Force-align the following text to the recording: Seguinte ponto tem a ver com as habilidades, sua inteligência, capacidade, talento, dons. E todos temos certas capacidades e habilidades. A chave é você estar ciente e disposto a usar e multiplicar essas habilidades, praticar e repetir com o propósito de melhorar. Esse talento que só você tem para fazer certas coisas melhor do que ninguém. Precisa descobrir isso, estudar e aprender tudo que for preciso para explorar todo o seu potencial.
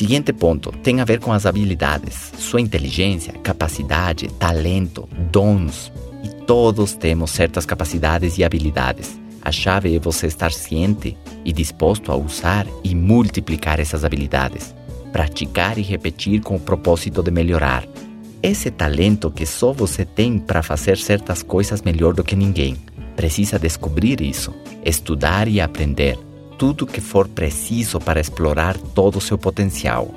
Seguinte 0.00 0.32
ponto 0.32 0.72
tem 0.72 1.02
a 1.02 1.04
ver 1.04 1.20
com 1.20 1.30
as 1.30 1.44
habilidades, 1.44 2.32
sua 2.38 2.58
inteligência, 2.58 3.34
capacidade, 3.34 4.28
talento, 4.28 5.06
dons. 5.30 5.92
E 6.24 6.46
todos 6.46 6.94
temos 6.94 7.32
certas 7.32 7.66
capacidades 7.66 8.38
e 8.38 8.42
habilidades. 8.42 9.20
A 9.42 9.52
chave 9.52 9.94
é 9.94 9.98
você 9.98 10.26
estar 10.26 10.52
ciente 10.52 11.18
e 11.44 11.52
disposto 11.52 12.10
a 12.10 12.16
usar 12.16 12.66
e 12.82 12.94
multiplicar 12.94 13.78
essas 13.78 14.02
habilidades, 14.02 14.74
praticar 15.12 15.76
e 15.76 15.82
repetir 15.82 16.40
com 16.40 16.56
o 16.56 16.60
propósito 16.60 17.22
de 17.22 17.30
melhorar. 17.30 17.86
Esse 18.42 18.70
talento 18.70 19.30
que 19.30 19.44
só 19.44 19.70
você 19.70 20.06
tem 20.06 20.38
para 20.38 20.62
fazer 20.62 20.96
certas 20.96 21.42
coisas 21.42 21.82
melhor 21.82 22.14
do 22.14 22.24
que 22.24 22.34
ninguém. 22.34 22.74
Precisa 23.14 23.58
descobrir 23.58 24.22
isso, 24.22 24.54
estudar 24.82 25.46
e 25.46 25.60
aprender 25.60 26.18
tudo 26.60 26.86
que 26.86 27.00
for 27.00 27.26
preciso 27.26 27.98
para 27.98 28.20
explorar 28.20 28.76
todo 28.76 29.16
o 29.16 29.20
seu 29.20 29.38
potencial. 29.38 30.10